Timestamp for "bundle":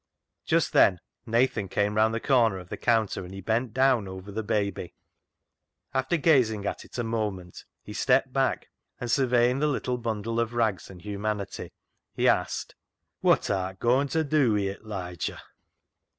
10.01-10.39